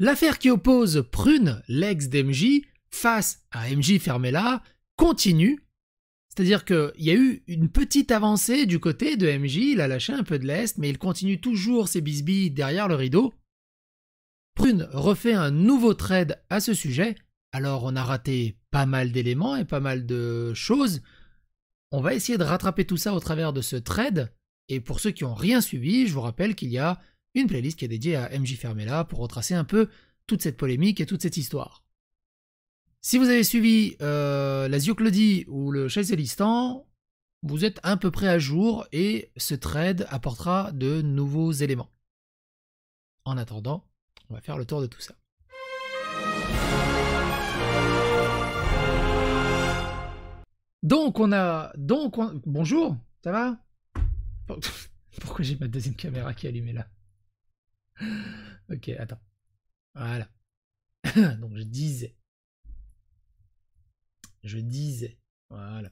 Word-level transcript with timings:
L'affaire 0.00 0.38
qui 0.38 0.48
oppose 0.48 1.04
Prune, 1.10 1.60
l'ex 1.66 2.08
d'MJ, 2.08 2.62
face 2.90 3.44
à 3.50 3.68
MJ 3.68 3.98
Fermella, 3.98 4.62
continue. 4.96 5.60
C'est-à-dire 6.28 6.64
qu'il 6.64 6.92
y 6.98 7.10
a 7.10 7.14
eu 7.14 7.42
une 7.48 7.68
petite 7.68 8.12
avancée 8.12 8.66
du 8.66 8.78
côté 8.78 9.16
de 9.16 9.28
MJ, 9.28 9.56
il 9.56 9.80
a 9.80 9.88
lâché 9.88 10.12
un 10.12 10.22
peu 10.22 10.38
de 10.38 10.46
l'Est, 10.46 10.78
mais 10.78 10.88
il 10.88 10.98
continue 10.98 11.40
toujours 11.40 11.88
ses 11.88 12.00
bisbilles 12.00 12.52
derrière 12.52 12.86
le 12.86 12.94
rideau. 12.94 13.34
Prune 14.54 14.88
refait 14.92 15.32
un 15.32 15.50
nouveau 15.50 15.94
trade 15.94 16.40
à 16.48 16.60
ce 16.60 16.74
sujet, 16.74 17.16
alors 17.50 17.82
on 17.82 17.96
a 17.96 18.04
raté 18.04 18.56
pas 18.70 18.86
mal 18.86 19.10
d'éléments 19.10 19.56
et 19.56 19.64
pas 19.64 19.80
mal 19.80 20.06
de 20.06 20.54
choses. 20.54 21.02
On 21.90 22.00
va 22.00 22.14
essayer 22.14 22.38
de 22.38 22.44
rattraper 22.44 22.84
tout 22.84 22.96
ça 22.96 23.14
au 23.14 23.20
travers 23.20 23.52
de 23.52 23.62
ce 23.62 23.74
trade, 23.74 24.32
et 24.68 24.78
pour 24.78 25.00
ceux 25.00 25.10
qui 25.10 25.24
n'ont 25.24 25.34
rien 25.34 25.60
suivi, 25.60 26.06
je 26.06 26.12
vous 26.12 26.20
rappelle 26.20 26.54
qu'il 26.54 26.70
y 26.70 26.78
a 26.78 27.00
une 27.34 27.46
playlist 27.46 27.78
qui 27.78 27.84
est 27.84 27.88
dédiée 27.88 28.16
à 28.16 28.38
MJ 28.38 28.56
Fermella 28.56 29.04
pour 29.04 29.20
retracer 29.20 29.54
un 29.54 29.64
peu 29.64 29.88
toute 30.26 30.42
cette 30.42 30.56
polémique 30.56 31.00
et 31.00 31.06
toute 31.06 31.22
cette 31.22 31.36
histoire. 31.36 31.84
Si 33.00 33.16
vous 33.16 33.28
avez 33.28 33.44
suivi 33.44 33.96
euh, 34.02 34.68
la 34.68 34.78
Zioclodie 34.78 35.44
ou 35.48 35.70
le 35.70 35.88
Chaiselistan, 35.88 36.86
vous 37.42 37.64
êtes 37.64 37.78
à 37.82 37.96
peu 37.96 38.10
près 38.10 38.28
à 38.28 38.38
jour 38.38 38.86
et 38.92 39.30
ce 39.36 39.54
trade 39.54 40.06
apportera 40.10 40.72
de 40.72 41.02
nouveaux 41.02 41.52
éléments. 41.52 41.90
En 43.24 43.38
attendant, 43.38 43.84
on 44.28 44.34
va 44.34 44.40
faire 44.40 44.58
le 44.58 44.64
tour 44.64 44.80
de 44.80 44.86
tout 44.86 45.00
ça. 45.00 45.14
Donc 50.82 51.20
on 51.20 51.32
a... 51.32 51.72
Bonjour, 52.46 52.96
ça 53.22 53.32
va? 53.32 53.58
Pourquoi 55.20 55.44
j'ai 55.44 55.56
ma 55.56 55.68
deuxième 55.68 55.94
caméra 55.94 56.34
qui 56.34 56.46
est 56.46 56.50
allumée 56.50 56.72
là? 56.72 56.88
Ok, 58.70 58.90
attends. 58.90 59.20
Voilà. 59.94 60.28
Donc 61.40 61.56
je 61.56 61.62
disais. 61.62 62.14
Je 64.44 64.58
disais. 64.58 65.18
Voilà. 65.48 65.90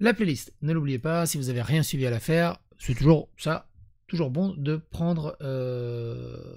La 0.00 0.14
playlist, 0.14 0.54
ne 0.62 0.72
l'oubliez 0.72 1.00
pas, 1.00 1.26
si 1.26 1.36
vous 1.36 1.44
n'avez 1.44 1.62
rien 1.62 1.82
suivi 1.82 2.06
à 2.06 2.10
l'affaire, 2.10 2.60
c'est 2.78 2.94
toujours 2.94 3.28
ça, 3.36 3.68
toujours 4.06 4.30
bon 4.30 4.54
de 4.56 4.76
prendre 4.76 5.36
euh, 5.40 6.56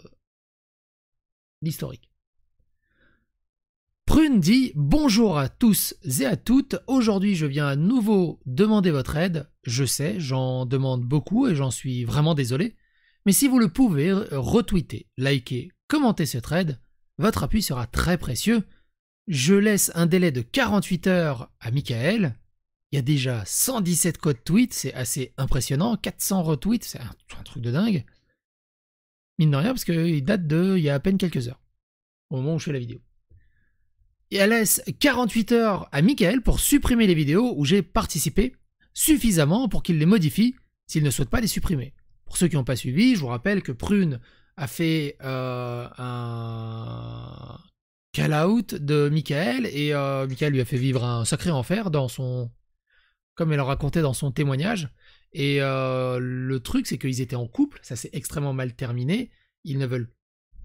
l'historique. 1.63 2.10
Prune 4.11 4.41
dit 4.41 4.73
Bonjour 4.75 5.37
à 5.37 5.47
tous 5.47 5.95
et 6.19 6.25
à 6.25 6.35
toutes. 6.35 6.75
Aujourd'hui, 6.87 7.33
je 7.33 7.45
viens 7.45 7.65
à 7.65 7.77
nouveau 7.77 8.41
demander 8.45 8.91
votre 8.91 9.15
aide. 9.15 9.49
Je 9.63 9.85
sais, 9.85 10.19
j'en 10.19 10.65
demande 10.65 11.05
beaucoup 11.05 11.47
et 11.47 11.55
j'en 11.55 11.71
suis 11.71 12.03
vraiment 12.03 12.33
désolé. 12.33 12.75
Mais 13.25 13.31
si 13.31 13.47
vous 13.47 13.57
le 13.57 13.69
pouvez, 13.69 14.11
retweeter, 14.11 15.07
liker, 15.17 15.71
commenter 15.87 16.25
ce 16.25 16.39
thread, 16.39 16.77
votre 17.19 17.43
appui 17.43 17.61
sera 17.61 17.87
très 17.87 18.17
précieux. 18.17 18.63
Je 19.29 19.55
laisse 19.55 19.93
un 19.95 20.07
délai 20.07 20.33
de 20.33 20.41
48 20.41 21.07
heures 21.07 21.49
à 21.61 21.71
Michael. 21.71 22.35
Il 22.91 22.97
y 22.97 22.99
a 22.99 23.03
déjà 23.03 23.45
117 23.45 24.17
codes 24.17 24.43
tweets, 24.43 24.73
c'est 24.73 24.93
assez 24.93 25.33
impressionnant. 25.37 25.95
400 25.95 26.43
retweets, 26.43 26.83
c'est 26.83 26.99
un, 26.99 27.11
un, 27.39 27.43
truc 27.43 27.63
de 27.63 27.71
dingue. 27.71 28.03
Mine 29.39 29.51
de 29.51 29.55
rien, 29.55 29.69
parce 29.69 29.85
qu'il 29.85 30.25
date 30.25 30.47
de 30.47 30.75
il 30.75 30.83
y 30.83 30.89
a 30.89 30.95
à 30.95 30.99
peine 30.99 31.17
quelques 31.17 31.47
heures, 31.47 31.61
au 32.29 32.35
moment 32.35 32.55
où 32.55 32.59
je 32.59 32.65
fais 32.65 32.73
la 32.73 32.79
vidéo 32.79 32.99
et 34.31 34.37
elle 34.37 34.51
laisse 34.51 34.81
48 34.99 35.51
heures 35.51 35.89
à 35.91 36.01
Michael 36.01 36.41
pour 36.41 36.59
supprimer 36.59 37.05
les 37.05 37.13
vidéos 37.13 37.53
où 37.57 37.65
j'ai 37.65 37.81
participé, 37.81 38.55
suffisamment 38.93 39.67
pour 39.67 39.83
qu'il 39.83 39.97
les 39.99 40.05
modifie 40.05 40.55
s'il 40.88 41.03
ne 41.03 41.09
souhaite 41.09 41.29
pas 41.29 41.41
les 41.41 41.47
supprimer. 41.47 41.93
Pour 42.25 42.38
ceux 42.38 42.47
qui 42.47 42.55
n'ont 42.55 42.63
pas 42.63 42.77
suivi, 42.77 43.15
je 43.15 43.19
vous 43.19 43.27
rappelle 43.27 43.61
que 43.61 43.73
Prune 43.73 44.21
a 44.55 44.67
fait 44.67 45.17
euh, 45.21 45.88
un 45.97 47.59
call-out 48.13 48.75
de 48.75 49.09
Michael 49.09 49.66
et 49.66 49.94
euh, 49.94 50.28
Michael 50.28 50.53
lui 50.53 50.61
a 50.61 50.66
fait 50.66 50.77
vivre 50.77 51.03
un 51.03 51.25
sacré 51.25 51.51
enfer 51.51 51.91
dans 51.91 52.07
son... 52.07 52.51
comme 53.35 53.51
elle 53.51 53.57
le 53.57 53.63
racontait 53.63 54.01
dans 54.01 54.13
son 54.13 54.31
témoignage. 54.31 54.89
Et 55.33 55.61
euh, 55.61 56.19
le 56.19 56.59
truc, 56.59 56.88
c'est 56.88 56.97
qu'ils 56.97 57.22
étaient 57.22 57.35
en 57.35 57.47
couple, 57.47 57.79
ça 57.83 57.95
s'est 57.95 58.09
extrêmement 58.13 58.53
mal 58.53 58.73
terminé. 58.75 59.29
Ils 59.63 59.77
ne 59.77 59.85
veulent... 59.85 60.09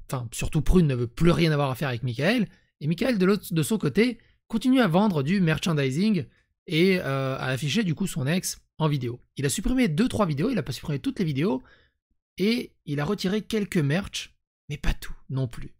Enfin, 0.08 0.28
surtout 0.32 0.62
Prune 0.62 0.86
ne 0.86 0.94
veut 0.94 1.08
plus 1.08 1.32
rien 1.32 1.50
avoir 1.50 1.70
à 1.70 1.74
faire 1.74 1.88
avec 1.88 2.04
Michael. 2.04 2.48
Et 2.80 2.86
Michael, 2.86 3.18
de, 3.18 3.62
son 3.62 3.78
côté, 3.78 4.18
continue 4.48 4.80
à 4.80 4.88
vendre 4.88 5.22
du 5.22 5.40
merchandising 5.40 6.26
et 6.66 6.98
euh, 6.98 7.36
à 7.36 7.46
afficher 7.46 7.84
du 7.84 7.94
coup 7.94 8.06
son 8.06 8.26
ex 8.26 8.60
en 8.78 8.88
vidéo. 8.88 9.20
Il 9.36 9.46
a 9.46 9.48
supprimé 9.48 9.88
2-3 9.88 10.26
vidéos, 10.26 10.50
il 10.50 10.56
n'a 10.56 10.62
pas 10.62 10.72
supprimé 10.72 10.98
toutes 10.98 11.18
les 11.18 11.24
vidéos, 11.24 11.62
et 12.38 12.74
il 12.84 13.00
a 13.00 13.04
retiré 13.04 13.42
quelques 13.42 13.78
merch, 13.78 14.36
mais 14.68 14.76
pas 14.76 14.94
tout 14.94 15.14
non 15.30 15.48
plus. 15.48 15.74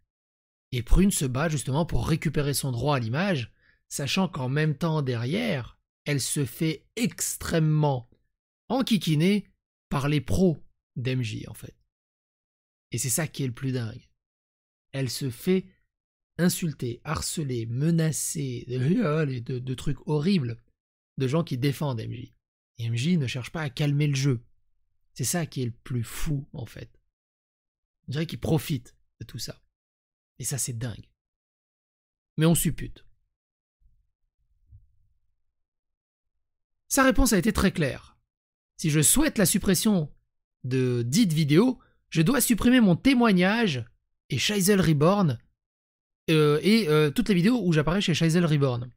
Et 0.71 0.81
Prune 0.81 1.11
se 1.11 1.25
bat 1.25 1.49
justement 1.49 1.85
pour 1.85 2.07
récupérer 2.07 2.53
son 2.53 2.71
droit 2.71 2.95
à 2.95 2.99
l'image, 2.99 3.53
sachant 3.87 4.27
qu'en 4.27 4.49
même 4.49 4.75
temps 4.75 5.01
derrière, 5.01 5.77
elle 6.05 6.21
se 6.21 6.45
fait 6.45 6.85
extrêmement 6.95 8.09
enquiquiner 8.69 9.47
par 9.89 10.09
les 10.09 10.21
pros 10.21 10.57
d'MJ 10.95 11.45
en 11.47 11.53
fait. 11.53 11.75
Et 12.91 12.97
c'est 12.97 13.09
ça 13.09 13.27
qui 13.27 13.43
est 13.43 13.47
le 13.47 13.53
plus 13.53 13.71
dingue. 13.71 14.09
Elle 14.91 15.09
se 15.09 15.29
fait 15.29 15.65
insulter, 16.37 17.01
harceler, 17.03 17.65
menacer, 17.65 18.65
de, 18.67 19.59
de, 19.59 19.73
trucs 19.73 20.05
horribles 20.07 20.57
de 21.17 21.27
gens 21.27 21.43
qui 21.43 21.57
défendent 21.57 22.01
MJ. 22.01 22.33
Et 22.77 22.89
MJ 22.89 23.17
ne 23.17 23.27
cherche 23.27 23.51
pas 23.51 23.61
à 23.61 23.69
calmer 23.69 24.07
le 24.07 24.15
jeu. 24.15 24.43
C'est 25.13 25.23
ça 25.23 25.45
qui 25.45 25.63
est 25.63 25.65
le 25.65 25.71
plus 25.71 26.03
fou, 26.03 26.47
en 26.53 26.65
fait. 26.65 26.91
On 28.07 28.11
dirait 28.11 28.27
qu'il 28.27 28.39
profite 28.39 28.95
de 29.19 29.25
tout 29.25 29.39
ça. 29.39 29.61
Et 30.39 30.43
ça, 30.43 30.57
c'est 30.57 30.77
dingue. 30.77 31.09
Mais 32.37 32.45
on 32.45 32.55
suppute. 32.55 33.03
Sa 36.87 37.03
réponse 37.03 37.33
a 37.33 37.37
été 37.37 37.51
très 37.51 37.71
claire. 37.71 38.17
Si 38.77 38.91
je 38.91 39.01
souhaite 39.01 39.39
la 39.39 39.47
suppression 39.47 40.13
de 40.63 41.01
dite 41.01 41.33
vidéo, 41.33 41.79
je 42.09 42.21
dois 42.21 42.41
supprimer 42.41 42.79
mon 42.79 42.95
témoignage 42.95 43.83
et 44.29 44.37
Scheisel 44.37 44.79
Reborn 44.79 45.39
euh, 46.29 46.59
et 46.61 46.87
euh, 46.89 47.09
toutes 47.09 47.29
les 47.29 47.35
vidéos 47.35 47.61
où 47.63 47.73
j'apparais 47.73 48.01
chez 48.01 48.13
Scheisel 48.13 48.45
Reborn. 48.45 48.89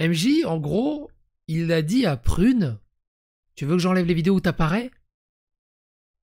MJ, 0.00 0.44
en 0.44 0.58
gros, 0.58 1.10
il 1.48 1.72
a 1.72 1.82
dit 1.82 2.06
à 2.06 2.16
Prune 2.16 2.78
Tu 3.54 3.64
veux 3.64 3.76
que 3.76 3.82
j'enlève 3.82 4.06
les 4.06 4.14
vidéos 4.14 4.34
où 4.34 4.40
t'apparais? 4.40 4.90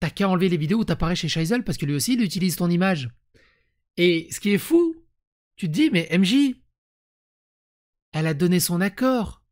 T'as 0.01 0.11
qu'à 0.11 0.29
enlever 0.29 0.49
les 0.49 0.57
vidéos 0.57 0.79
où 0.79 0.85
t'apparais 0.85 1.17
chez 1.17 1.29
Scheisel 1.29 1.65
parce 1.65 1.79
que 1.79 1.87
lui 1.87 1.95
aussi 1.95 2.15
il 2.15 2.23
utilise 2.23 2.57
ton 2.57 2.71
image. 2.71 3.11
Et 3.97 4.29
ce 4.31 4.39
qui 4.39 4.51
est 4.51 4.59
fou, 4.59 4.97
tu 5.57 5.67
te 5.67 5.73
dis 5.73 5.91
Mais 5.91 6.09
MJ, 6.17 6.55
elle 8.13 8.27
a 8.27 8.35
donné 8.35 8.61
son 8.61 8.81
accord 8.81 9.43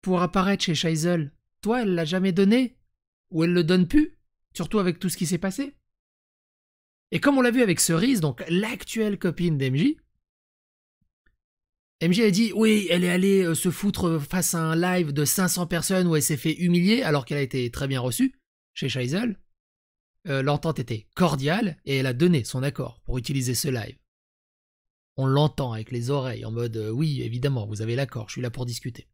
pour 0.00 0.22
apparaître 0.22 0.64
chez 0.64 0.74
Scheisel. 0.74 1.32
Toi, 1.60 1.82
elle 1.82 1.94
l'a 1.94 2.04
jamais 2.04 2.32
donné 2.32 2.76
Ou 3.30 3.44
elle 3.44 3.52
le 3.52 3.64
donne 3.64 3.86
plus 3.86 4.18
Surtout 4.54 4.78
avec 4.78 4.98
tout 4.98 5.08
ce 5.08 5.16
qui 5.16 5.26
s'est 5.26 5.38
passé 5.38 5.76
et 7.12 7.20
comme 7.20 7.38
on 7.38 7.42
l'a 7.42 7.50
vu 7.50 7.62
avec 7.62 7.78
Cerise, 7.78 8.20
donc 8.20 8.42
l'actuelle 8.48 9.18
copine 9.18 9.58
d'MJ, 9.58 9.96
MJ 12.02 12.20
a 12.20 12.30
dit 12.32 12.52
oui, 12.56 12.88
elle 12.90 13.04
est 13.04 13.10
allée 13.10 13.44
euh, 13.44 13.54
se 13.54 13.70
foutre 13.70 14.18
face 14.18 14.54
à 14.54 14.60
un 14.60 14.74
live 14.74 15.12
de 15.12 15.24
500 15.24 15.68
personnes 15.68 16.08
où 16.08 16.16
elle 16.16 16.22
s'est 16.22 16.36
fait 16.36 16.54
humilier 16.54 17.02
alors 17.02 17.24
qu'elle 17.24 17.38
a 17.38 17.42
été 17.42 17.70
très 17.70 17.86
bien 17.86 18.00
reçue 18.00 18.34
chez 18.74 18.88
Scheisel. 18.88 19.38
Euh, 20.26 20.42
l'entente 20.42 20.80
était 20.80 21.06
cordiale 21.14 21.78
et 21.84 21.98
elle 21.98 22.06
a 22.06 22.12
donné 22.12 22.42
son 22.42 22.62
accord 22.64 23.00
pour 23.04 23.18
utiliser 23.18 23.54
ce 23.54 23.68
live. 23.68 23.98
On 25.16 25.26
l'entend 25.26 25.72
avec 25.72 25.92
les 25.92 26.10
oreilles 26.10 26.44
en 26.44 26.50
mode 26.50 26.76
euh, 26.76 26.90
oui, 26.90 27.22
évidemment, 27.22 27.66
vous 27.66 27.82
avez 27.82 27.94
l'accord, 27.94 28.28
je 28.28 28.32
suis 28.32 28.42
là 28.42 28.50
pour 28.50 28.66
discuter. 28.66 29.06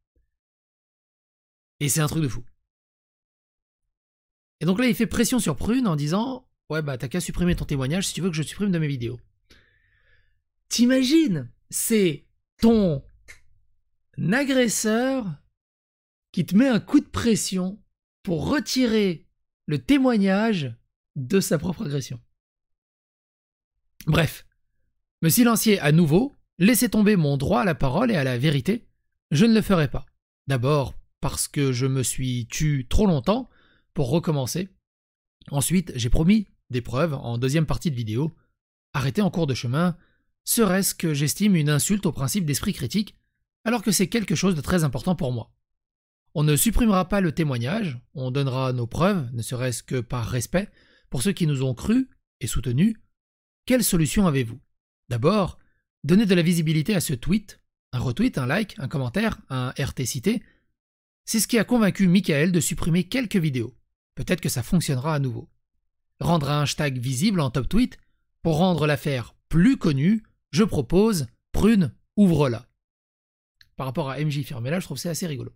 Et 1.81 1.89
c'est 1.91 2.01
un 2.01 2.07
truc 2.07 2.23
de 2.23 2.29
fou. 2.29 2.45
Et 4.61 4.67
donc 4.67 4.79
là, 4.79 4.87
il 4.87 4.95
fait 4.95 5.07
pression 5.07 5.41
sur 5.41 5.57
Prune 5.57 5.87
en 5.87 5.97
disant 5.97 6.48
Ouais, 6.71 6.83
bah 6.83 6.99
t'as 6.99 7.09
qu'à 7.09 7.21
supprimer 7.21 7.57
ton 7.57 7.65
témoignage 7.65 8.07
si 8.07 8.15
tu 8.15 8.21
veux 8.21 8.29
que 8.29 8.37
je 8.37 8.43
supprime 8.43 8.71
de 8.71 8.79
mes 8.79 8.89
vidéos. 8.89 9.19
T'imagines 10.69 11.51
C'est 11.71 12.27
ton 12.61 13.03
agresseur 14.33 15.27
qui 16.33 16.45
te 16.45 16.55
met 16.55 16.69
un 16.69 16.81
coup 16.81 17.01
de 17.01 17.07
pression 17.07 17.83
pour 18.23 18.49
retirer 18.51 19.27
le 19.67 19.79
témoignage 19.79 20.75
de 21.17 21.41
sa 21.41 21.59
propre 21.59 21.87
agression. 21.87 22.21
Bref, 24.07 24.47
me 25.23 25.29
silencier 25.31 25.79
à 25.81 25.93
nouveau, 25.93 26.37
laisser 26.59 26.89
tomber 26.89 27.17
mon 27.17 27.37
droit 27.37 27.63
à 27.63 27.65
la 27.65 27.75
parole 27.75 28.11
et 28.11 28.17
à 28.17 28.25
la 28.25 28.39
vérité, 28.39 28.89
je 29.31 29.47
ne 29.47 29.55
le 29.55 29.63
ferai 29.63 29.89
pas. 29.89 30.07
D'abord 30.47 30.95
parce 31.21 31.49
que 31.49 31.73
je 31.73 31.87
me 31.87 32.03
suis 32.03 32.47
tu 32.47 32.87
trop 32.89 33.07
longtemps 33.07 33.49
pour 33.95 34.11
recommencer. 34.11 34.69
Ensuite, 35.51 35.93
j'ai 35.97 36.11
promis 36.11 36.47
des 36.71 36.81
preuves 36.81 37.15
en 37.15 37.39
deuxième 37.39 37.67
partie 37.67 37.91
de 37.91 37.97
vidéo, 37.97 38.35
arrêter 38.93 39.23
en 39.23 39.31
cours 39.31 39.47
de 39.47 39.55
chemin, 39.55 39.97
serait-ce 40.45 40.95
que 40.95 41.15
j'estime 41.15 41.57
une 41.57 41.71
insulte 41.71 42.07
au 42.07 42.13
principe 42.13 42.45
d'esprit 42.45 42.73
critique, 42.73 43.17
alors 43.65 43.83
que 43.83 43.93
c'est 43.93 44.09
quelque 44.09 44.35
chose 44.35 44.55
de 44.55 44.61
très 44.61 44.85
important 44.85 45.15
pour 45.15 45.33
moi? 45.33 45.53
On 46.35 46.43
ne 46.43 46.57
supprimera 46.57 47.09
pas 47.09 47.21
le 47.21 47.33
témoignage, 47.33 48.01
on 48.15 48.31
donnera 48.31 48.73
nos 48.73 48.87
preuves, 48.87 49.29
ne 49.33 49.43
serait-ce 49.43 49.83
que 49.83 50.01
par 50.01 50.27
respect, 50.27 50.71
pour 51.11 51.23
ceux 51.23 51.33
qui 51.33 51.47
nous 51.47 51.63
ont 51.63 51.75
cru 51.75 52.11
et 52.41 52.47
soutenus. 52.47 52.97
Quelle 53.67 53.85
solution 53.85 54.27
avez-vous? 54.27 54.61
D'abord, 55.09 55.59
donnez 56.05 56.27
de 56.27 56.35
la 56.35 56.43
visibilité 56.43 56.95
à 56.95 57.01
ce 57.01 57.15
tweet, 57.15 57.61
un 57.93 57.99
retweet, 57.99 58.39
un 58.39 58.47
like, 58.47 58.75
un 58.79 58.89
commentaire, 58.89 59.39
un 59.49 59.73
RT 59.79 60.05
cité. 60.05 60.43
C'est 61.25 61.41
ce 61.41 61.49
qui 61.49 61.59
a 61.59 61.65
convaincu 61.65 62.09
Michael 62.09 62.53
de 62.53 62.61
supprimer 62.61 63.05
quelques 63.05 63.37
vidéos. 63.37 63.75
Peut-être 64.15 64.41
que 64.41 64.49
ça 64.49 64.63
fonctionnera 64.63 65.15
à 65.15 65.19
nouveau. 65.19 65.49
Rendre 66.21 66.51
un 66.51 66.63
hashtag 66.63 66.99
visible 66.99 67.41
en 67.41 67.51
top 67.51 67.69
tweet, 67.69 67.99
pour 68.43 68.59
rendre 68.59 68.87
l'affaire 68.87 69.35
plus 69.49 69.77
connue, 69.77 70.23
je 70.51 70.65
propose 70.65 71.27
Prune, 71.53 71.93
ouvre-la 72.17 72.69
par 73.79 73.87
rapport 73.87 74.11
à 74.11 74.19
MJ 74.19 74.45
là, 74.51 74.81
je 74.81 74.85
trouve 74.85 74.99
c'est 74.99 75.09
assez 75.09 75.27
rigolo. 75.27 75.53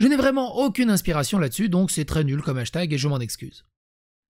Je 0.00 0.08
n'ai 0.08 0.16
vraiment 0.16 0.58
aucune 0.58 0.90
inspiration 0.90 1.38
là-dessus, 1.38 1.68
donc 1.68 1.92
c'est 1.92 2.04
très 2.04 2.24
nul 2.24 2.42
comme 2.42 2.58
hashtag 2.58 2.92
et 2.92 2.98
je 2.98 3.08
m'en 3.08 3.20
excuse. 3.20 3.64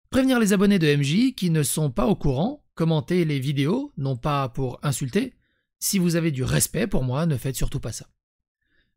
Prévenir 0.08 0.38
les 0.38 0.52
abonnés 0.52 0.78
de 0.78 0.94
MJ 0.94 1.34
qui 1.34 1.50
ne 1.50 1.64
sont 1.64 1.90
pas 1.90 2.06
au 2.06 2.14
courant, 2.14 2.64
commenter 2.76 3.24
les 3.24 3.40
vidéos, 3.40 3.92
non 3.98 4.16
pas 4.16 4.48
pour 4.48 4.78
insulter. 4.84 5.34
Si 5.80 5.98
vous 5.98 6.14
avez 6.14 6.30
du 6.30 6.44
respect 6.44 6.86
pour 6.86 7.02
moi, 7.02 7.26
ne 7.26 7.36
faites 7.36 7.56
surtout 7.56 7.80
pas 7.80 7.90
ça. 7.90 8.06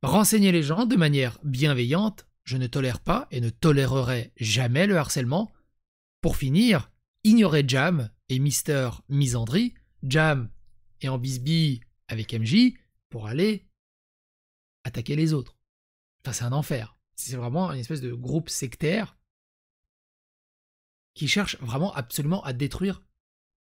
Renseigner 0.03 0.51
les 0.51 0.61
gens 0.61 0.85
de 0.85 0.95
manière 0.95 1.39
bienveillante, 1.43 2.27
je 2.43 2.57
ne 2.57 2.67
tolère 2.67 2.99
pas 2.99 3.27
et 3.31 3.41
ne 3.41 3.49
tolérerai 3.49 4.33
jamais 4.37 4.85
le 4.85 4.97
harcèlement. 4.97 5.51
Pour 6.21 6.37
finir, 6.37 6.91
ignorer 7.23 7.63
Jam 7.67 8.09
et 8.29 8.39
Mister 8.39 8.89
Misandry, 9.09 9.73
Jam 10.03 10.49
et 11.01 11.09
en 11.09 11.17
bisbille 11.17 11.81
avec 12.07 12.33
MJ, 12.33 12.73
pour 13.09 13.27
aller 13.27 13.67
attaquer 14.83 15.15
les 15.15 15.33
autres. 15.33 15.57
Enfin, 16.21 16.33
c'est 16.33 16.43
un 16.43 16.53
enfer. 16.53 16.97
C'est 17.15 17.35
vraiment 17.35 17.71
une 17.71 17.79
espèce 17.79 18.01
de 18.01 18.13
groupe 18.13 18.49
sectaire 18.49 19.17
qui 21.13 21.27
cherche 21.27 21.57
vraiment 21.59 21.93
absolument 21.93 22.43
à 22.43 22.53
détruire 22.53 23.01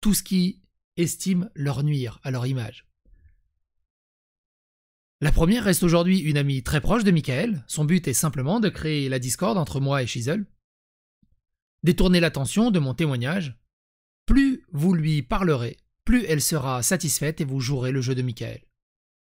tout 0.01 0.15
ce 0.15 0.23
qui 0.23 0.63
estime 0.97 1.51
leur 1.55 1.85
nuire 1.85 2.21
à 2.23 2.31
leur 2.31 2.47
image. 2.47 2.87
La 5.21 5.33
première 5.33 5.65
reste 5.65 5.83
aujourd'hui 5.83 6.19
une 6.19 6.37
amie 6.37 6.63
très 6.63 6.81
proche 6.81 7.05
de 7.05 7.11
Michael. 7.11 7.65
Son 7.67 7.85
but 7.85 8.07
est 8.07 8.13
simplement 8.13 8.61
de 8.61 8.69
créer 8.69 9.09
la 9.09 9.19
discorde 9.19 9.59
entre 9.59 9.81
moi 9.81 10.03
et 10.03 10.07
Shizel. 10.07 10.47
Détourner 11.85 12.21
l'attention 12.21 12.71
de 12.71 12.79
mon 12.79 12.95
témoignage. 12.95 13.57
Plus 14.27 14.65
vous 14.73 14.95
lui 14.95 15.23
parlerez, 15.23 15.77
plus 16.05 16.25
elle 16.25 16.43
sera 16.43 16.83
satisfaite 16.83 17.41
et 17.41 17.45
vous 17.45 17.61
jouerez 17.61 17.93
le 17.93 18.01
jeu 18.01 18.15
de 18.15 18.23
Michael. 18.23 18.63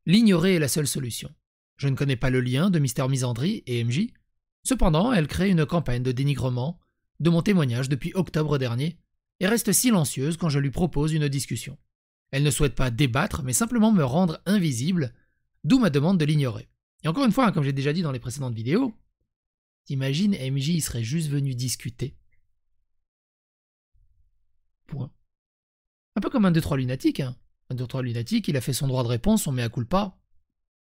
L'ignorer 0.05 0.57
est 0.57 0.59
la 0.59 0.69
seule 0.69 0.87
solution. 0.87 1.31
Je 1.77 1.89
ne 1.89 1.97
connais 1.97 2.17
pas 2.17 2.31
le 2.31 2.41
lien 2.41 2.71
de 2.71 2.79
Mister 2.79 3.07
Misandry 3.09 3.63
et 3.67 3.83
MJ. 3.83 4.09
Cependant, 4.65 5.13
elle 5.13 5.27
crée 5.27 5.51
une 5.51 5.67
campagne 5.67 6.03
de 6.03 6.13
dénigrement 6.13 6.79
de 7.21 7.31
mon 7.31 7.43
témoignage 7.43 7.89
depuis 7.89 8.13
octobre 8.15 8.59
dernier 8.59 8.99
et 9.41 9.47
reste 9.47 9.73
silencieuse 9.73 10.37
quand 10.37 10.49
je 10.49 10.59
lui 10.59 10.71
propose 10.71 11.13
une 11.13 11.29
discussion. 11.29 11.79
Elle 12.31 12.43
ne 12.43 12.51
souhaite 12.51 12.75
pas 12.75 12.91
débattre, 12.91 13.43
mais 13.43 13.53
simplement 13.53 13.93
me 13.93 14.05
rendre 14.05 14.41
invisible, 14.47 15.13
d'où 15.65 15.79
ma 15.79 15.91
demande 15.91 16.19
de 16.19 16.25
l'ignorer. 16.25 16.69
Et 17.05 17.09
encore 17.09 17.25
une 17.25 17.33
fois, 17.33 17.47
hein, 17.47 17.53
comme 17.53 17.65
j'ai 17.65 17.73
déjà 17.73 17.93
dit 17.93 18.03
dans 18.03 18.13
les 18.13 18.21
précédentes 18.21 18.55
vidéos, 18.55 18.95
t'imagines 19.85 20.37
MJ 20.37 20.81
serait 20.81 21.03
juste 21.03 21.29
venu 21.29 21.55
discuter. 21.55 22.17
Un 25.01 26.21
peu 26.21 26.31
comme 26.31 26.45
un 26.45 26.53
2-3 26.53 26.77
lunatique. 26.77 27.21
Hein. 27.21 27.37
Un 27.71 27.75
2-3 27.75 28.03
lunatique, 28.03 28.49
il 28.49 28.57
a 28.57 28.61
fait 28.61 28.73
son 28.73 28.87
droit 28.87 29.03
de 29.03 29.09
réponse, 29.09 29.47
on 29.47 29.53
met 29.53 29.63
à 29.63 29.71
pas. 29.71 30.19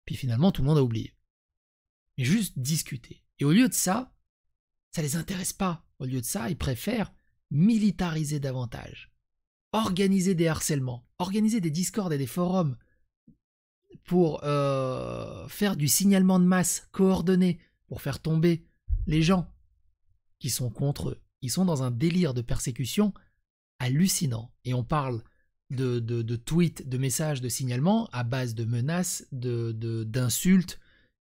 Puis 0.05 0.15
finalement, 0.15 0.51
tout 0.51 0.61
le 0.61 0.67
monde 0.67 0.77
a 0.77 0.83
oublié. 0.83 1.15
Mais 2.17 2.25
juste 2.25 2.57
discuter. 2.57 3.23
Et 3.39 3.45
au 3.45 3.51
lieu 3.51 3.67
de 3.67 3.73
ça, 3.73 4.13
ça 4.91 5.01
les 5.01 5.15
intéresse 5.15 5.53
pas. 5.53 5.85
Au 5.99 6.05
lieu 6.05 6.21
de 6.21 6.25
ça, 6.25 6.49
ils 6.49 6.57
préfèrent 6.57 7.13
militariser 7.51 8.39
davantage, 8.39 9.11
organiser 9.71 10.35
des 10.35 10.47
harcèlements, 10.47 11.07
organiser 11.19 11.61
des 11.61 11.71
discords 11.71 12.11
et 12.11 12.17
des 12.17 12.27
forums 12.27 12.77
pour 14.03 14.43
euh, 14.43 15.47
faire 15.47 15.77
du 15.77 15.87
signalement 15.87 16.39
de 16.39 16.45
masse 16.45 16.87
coordonné, 16.91 17.59
pour 17.87 18.01
faire 18.01 18.19
tomber 18.21 18.65
les 19.07 19.21
gens 19.21 19.53
qui 20.39 20.49
sont 20.49 20.69
contre 20.69 21.09
eux. 21.09 21.21
Ils 21.41 21.51
sont 21.51 21.65
dans 21.65 21.83
un 21.83 21.91
délire 21.91 22.33
de 22.33 22.41
persécution 22.41 23.13
hallucinant. 23.83 24.53
Et 24.65 24.73
on 24.73 24.83
parle 24.83 25.21
de, 25.69 26.35
tweets, 26.35 26.87
de 26.87 26.97
messages 26.97 27.41
de 27.41 27.49
signalement 27.49 28.07
à 28.11 28.23
base 28.23 28.55
de 28.55 28.65
menaces, 28.65 29.27
d'insultes 29.31 30.79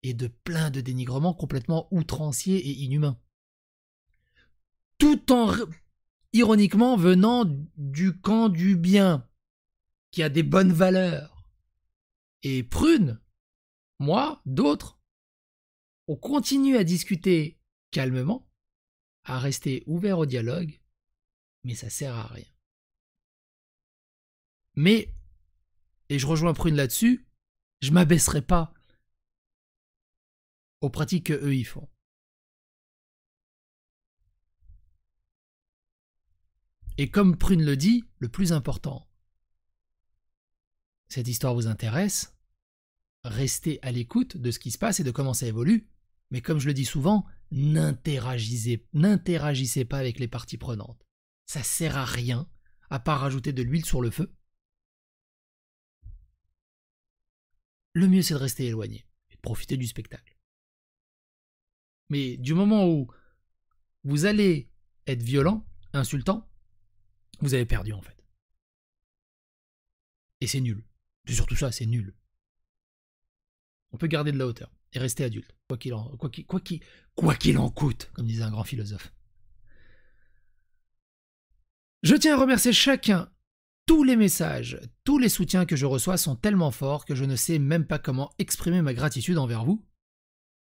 et 0.04 0.14
de 0.14 0.28
plein 0.28 0.70
de 0.70 0.82
dénigrements 0.82 1.34
complètement 1.34 1.88
outranciers 1.92 2.58
et 2.58 2.84
inhumains. 2.84 3.20
Tout 4.98 5.32
en 5.32 5.52
ironiquement 6.34 6.98
venant 6.98 7.46
du 7.78 8.20
camp 8.20 8.50
du 8.50 8.76
bien, 8.76 9.28
qui 10.12 10.24
a 10.24 10.30
des 10.30 10.44
bonnes 10.44 10.74
valeurs. 10.74 11.50
Et 12.44 12.64
Prune, 12.64 13.20
moi, 14.00 14.42
d'autres, 14.46 15.00
on 16.08 16.16
continue 16.16 16.78
à 16.78 16.84
discuter 16.84 17.60
calmement, 17.92 18.50
à 19.24 19.40
rester 19.40 19.84
ouvert 19.88 20.20
au 20.20 20.26
dialogue, 20.26 20.82
mais 21.64 21.76
ça 21.76 21.90
sert 21.90 22.16
à 22.16 22.28
rien. 22.28 22.46
Mais, 24.76 25.14
et 26.10 26.20
je 26.20 26.28
rejoins 26.28 26.54
Prune 26.54 26.76
là-dessus, 26.76 27.28
je 27.82 27.92
m'abaisserai 27.92 28.42
pas 28.42 28.74
aux 30.82 30.90
pratiques 30.90 31.28
que 31.28 31.34
eux 31.34 31.56
y 31.56 31.64
font. 31.64 31.88
Et 36.98 37.10
comme 37.10 37.38
Prune 37.38 37.64
le 37.64 37.76
dit, 37.76 38.04
le 38.20 38.30
plus 38.30 38.54
important, 38.54 39.10
cette 41.08 41.28
histoire 41.28 41.54
vous 41.54 41.68
intéresse, 41.68 42.36
restez 43.24 43.80
à 43.82 43.92
l'écoute 43.92 44.38
de 44.38 44.52
ce 44.52 44.60
qui 44.60 44.72
se 44.72 44.78
passe 44.78 45.00
et 45.00 45.04
de 45.04 45.12
comment 45.12 45.34
ça 45.34 45.48
évolue, 45.48 45.90
mais 46.30 46.42
comme 46.42 46.60
je 46.60 46.68
le 46.68 46.74
dis 46.74 46.86
souvent, 46.86 47.26
n'interagissez 47.52 48.78
pas 49.86 49.98
avec 49.98 50.20
les 50.20 50.28
parties 50.28 50.58
prenantes. 50.58 51.03
Ça 51.46 51.64
sert 51.64 51.98
à 51.98 52.06
rien, 52.06 52.50
à 52.90 53.00
part 53.00 53.22
rajouter 53.22 53.54
de 53.54 53.64
l'huile 53.64 53.86
sur 53.86 54.02
le 54.02 54.12
feu. 54.12 54.34
le 57.94 58.08
mieux 58.08 58.22
c'est 58.22 58.34
de 58.34 58.40
rester 58.40 58.66
éloigné 58.66 59.06
et 59.30 59.36
de 59.36 59.42
profiter 59.42 59.78
du 59.78 59.88
spectacle. 59.88 60.36
Mais 62.10 62.38
du 62.38 62.54
moment 62.54 62.88
où 62.88 63.08
vous 64.04 64.26
allez 64.26 64.70
être 65.08 65.24
violent, 65.24 65.66
insultant, 65.94 66.50
vous 67.40 67.54
avez 67.54 67.66
perdu 67.66 67.94
en 67.94 68.02
fait. 68.02 68.18
Et 70.42 70.48
c'est 70.48 70.62
nul. 70.62 70.84
C'est 71.26 71.36
surtout 71.36 71.56
ça, 71.56 71.72
c'est 71.72 71.86
nul. 71.86 72.14
On 73.92 73.98
peut 73.98 74.08
garder 74.08 74.32
de 74.32 74.38
la 74.38 74.48
hauteur 74.48 74.72
et 74.92 75.00
rester 75.00 75.24
adulte, 75.24 75.56
quoi 75.68 75.78
qu'il 75.78 75.94
en, 75.94 76.18
quoi 76.18 77.36
qu'il 77.36 77.58
en 77.58 77.70
coûte, 77.70 78.12
comme 78.14 78.28
disait 78.28 78.44
un 78.44 78.52
grand 78.52 78.64
philosophe. 78.64 79.14
Je 82.04 82.16
tiens 82.16 82.36
à 82.36 82.42
remercier 82.42 82.74
chacun 82.74 83.32
tous 83.86 84.04
les 84.04 84.18
messages, 84.18 84.78
tous 85.06 85.18
les 85.20 85.30
soutiens 85.30 85.66
que 85.66 85.78
je 85.78 85.86
reçois 85.86 86.18
sont 86.18 86.36
tellement 86.36 86.70
forts 86.70 87.06
que 87.06 87.16
je 87.16 87.24
ne 87.24 87.38
sais 87.38 87.60
même 87.60 87.88
pas 87.88 87.98
comment 87.98 88.34
exprimer 88.40 88.82
ma 88.82 88.94
gratitude 88.94 89.38
envers 89.38 89.64
vous. 89.64 89.86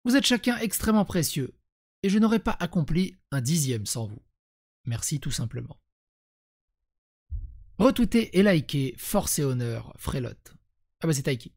Vous 0.04 0.14
êtes 0.14 0.24
chacun 0.24 0.56
extrêmement 0.58 1.04
précieux, 1.04 1.56
et 2.04 2.08
je 2.08 2.20
n'aurais 2.20 2.38
pas 2.38 2.56
accompli 2.60 3.16
un 3.32 3.40
dixième 3.40 3.86
sans 3.86 4.06
vous. 4.06 4.22
Merci 4.84 5.18
tout 5.18 5.32
simplement. 5.32 5.80
Retweetez 7.78 8.38
et 8.38 8.44
likez, 8.44 8.94
force 8.96 9.40
et 9.40 9.44
honneur, 9.44 9.92
Frélotte. 9.96 10.54
Ah 11.00 11.08
bah 11.08 11.12
c'est 11.12 11.22
Taiki. 11.22 11.52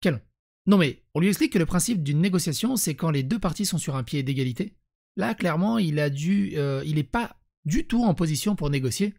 Quel 0.00 0.22
Non 0.66 0.78
mais, 0.78 1.02
on 1.14 1.20
lui 1.20 1.28
explique 1.28 1.52
que 1.52 1.58
le 1.58 1.66
principe 1.66 2.04
d'une 2.04 2.20
négociation, 2.20 2.76
c'est 2.76 2.94
quand 2.94 3.10
les 3.10 3.24
deux 3.24 3.40
parties 3.40 3.66
sont 3.66 3.78
sur 3.78 3.96
un 3.96 4.04
pied 4.04 4.22
d'égalité? 4.22 4.76
Là, 5.16 5.34
clairement, 5.34 5.78
il 5.78 5.98
a 6.00 6.10
dû, 6.10 6.54
euh, 6.56 6.82
il 6.84 6.96
n'est 6.96 7.02
pas 7.02 7.36
du 7.64 7.86
tout 7.86 8.04
en 8.04 8.14
position 8.14 8.56
pour 8.56 8.70
négocier, 8.70 9.14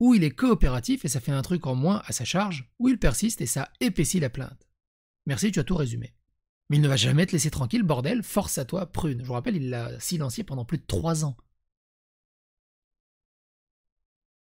ou 0.00 0.14
il 0.14 0.24
est 0.24 0.30
coopératif 0.30 1.04
et 1.04 1.08
ça 1.08 1.20
fait 1.20 1.32
un 1.32 1.42
truc 1.42 1.66
en 1.66 1.74
moins 1.74 2.02
à 2.06 2.12
sa 2.12 2.24
charge, 2.24 2.70
ou 2.78 2.88
il 2.88 2.98
persiste 2.98 3.40
et 3.40 3.46
ça 3.46 3.70
épaissit 3.80 4.20
la 4.20 4.30
plainte. 4.30 4.68
Merci, 5.26 5.52
tu 5.52 5.60
as 5.60 5.64
tout 5.64 5.76
résumé. 5.76 6.14
Mais 6.70 6.76
il 6.76 6.82
ne 6.82 6.88
va 6.88 6.96
jamais 6.96 7.24
te 7.24 7.32
laisser 7.32 7.50
tranquille, 7.50 7.82
bordel, 7.82 8.22
force 8.22 8.58
à 8.58 8.64
toi, 8.64 8.86
prune. 8.86 9.20
Je 9.20 9.26
vous 9.26 9.32
rappelle, 9.32 9.56
il 9.56 9.70
l'a 9.70 9.98
silencié 10.00 10.44
pendant 10.44 10.64
plus 10.64 10.78
de 10.78 10.86
trois 10.86 11.24
ans. 11.24 11.36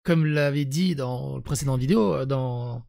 Comme 0.05 0.27
l'avait 0.27 0.65
dit 0.65 0.95
dans 0.95 1.37
le 1.37 1.43
précédent 1.43 1.77
vidéo, 1.77 2.15
euh, 2.15 2.27
dans 2.27 2.83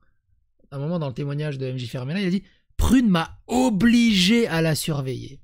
un 0.71 0.79
moment 0.79 0.99
dans 0.99 1.07
le 1.07 1.13
témoignage 1.13 1.57
de 1.57 1.71
MJ 1.71 1.87
Fermela, 1.87 2.19
il 2.19 2.27
a 2.27 2.31
dit 2.31 2.43
Prune 2.77 3.09
m'a 3.09 3.39
obligé 3.47 4.47
à 4.47 4.61
la 4.61 4.75
surveiller. 4.75 5.39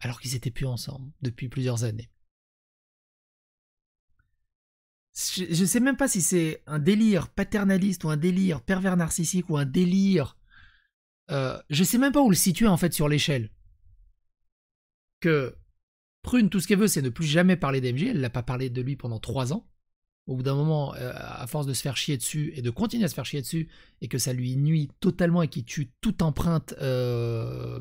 Alors 0.00 0.20
qu'ils 0.20 0.34
étaient 0.34 0.50
plus 0.50 0.66
ensemble 0.66 1.10
depuis 1.22 1.48
plusieurs 1.48 1.84
années 1.84 2.10
je 5.18 5.62
ne 5.62 5.66
sais 5.66 5.80
même 5.80 5.96
pas 5.96 6.08
si 6.08 6.20
c'est 6.20 6.62
un 6.66 6.78
délire 6.78 7.30
paternaliste 7.30 8.04
ou 8.04 8.10
un 8.10 8.18
délire 8.18 8.60
pervers 8.60 8.98
narcissique 8.98 9.48
ou 9.48 9.56
un 9.56 9.64
délire 9.64 10.36
euh, 11.30 11.58
je 11.70 11.84
sais 11.84 11.98
même 11.98 12.12
pas 12.12 12.20
où 12.20 12.30
le 12.30 12.36
situer 12.36 12.66
en 12.66 12.76
fait 12.76 12.92
sur 12.92 13.08
l'échelle. 13.08 13.50
Que 15.20 15.56
Prune, 16.22 16.50
tout 16.50 16.60
ce 16.60 16.68
qu'elle 16.68 16.78
veut, 16.78 16.88
c'est 16.88 17.02
ne 17.02 17.08
plus 17.08 17.26
jamais 17.26 17.56
parler 17.56 17.80
d'MJ. 17.80 18.04
Elle 18.04 18.20
n'a 18.20 18.30
pas 18.30 18.42
parlé 18.42 18.70
de 18.70 18.82
lui 18.82 18.96
pendant 18.96 19.18
trois 19.18 19.52
ans. 19.52 19.68
Au 20.26 20.34
bout 20.34 20.42
d'un 20.42 20.56
moment, 20.56 20.94
euh, 20.94 21.12
à 21.14 21.46
force 21.46 21.66
de 21.66 21.72
se 21.72 21.82
faire 21.82 21.96
chier 21.96 22.16
dessus 22.16 22.52
et 22.56 22.62
de 22.62 22.70
continuer 22.70 23.04
à 23.04 23.08
se 23.08 23.14
faire 23.14 23.24
chier 23.24 23.42
dessus, 23.42 23.68
et 24.00 24.08
que 24.08 24.18
ça 24.18 24.32
lui 24.32 24.56
nuit 24.56 24.90
totalement 24.98 25.42
et 25.42 25.48
qu'il 25.48 25.64
tue 25.64 25.92
toute 26.00 26.20
empreinte, 26.20 26.74
euh, 26.80 27.78